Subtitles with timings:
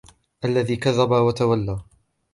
[0.45, 1.79] الذي كذب وتولى